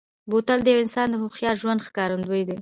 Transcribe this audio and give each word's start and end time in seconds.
بوتل 0.29 0.59
د 0.63 0.67
یوه 0.73 0.83
انسان 0.83 1.09
هوښیار 1.21 1.55
ژوند 1.61 1.85
ښکارندوي 1.87 2.41
کوي. 2.47 2.57